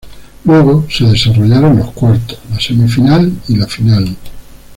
Luego 0.45 0.87
se 0.89 1.05
desarrollaron 1.05 1.77
los 1.77 1.91
Cuartos, 1.91 2.39
la 2.49 2.59
Semifinal 2.59 3.31
y 3.47 3.55
la 3.57 3.67
Final. 3.67 4.17